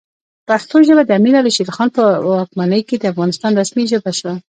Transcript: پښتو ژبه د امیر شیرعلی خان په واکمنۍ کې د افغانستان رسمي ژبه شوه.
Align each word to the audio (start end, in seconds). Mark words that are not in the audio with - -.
پښتو 0.47 0.77
ژبه 0.87 1.03
د 1.05 1.11
امیر 1.19 1.35
شیرعلی 1.55 1.75
خان 1.75 1.89
په 1.95 2.03
واکمنۍ 2.27 2.81
کې 2.89 2.95
د 2.97 3.05
افغانستان 3.11 3.51
رسمي 3.61 3.83
ژبه 3.91 4.11
شوه. 4.19 4.33